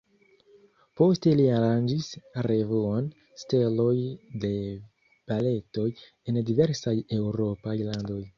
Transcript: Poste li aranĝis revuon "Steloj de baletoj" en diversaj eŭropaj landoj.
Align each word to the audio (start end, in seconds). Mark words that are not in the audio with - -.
Poste 1.01 1.33
li 1.39 1.43
aranĝis 1.57 2.07
revuon 2.47 3.09
"Steloj 3.43 3.93
de 4.47 4.51
baletoj" 5.33 5.87
en 6.33 6.41
diversaj 6.51 6.97
eŭropaj 7.21 7.79
landoj. 7.91 8.21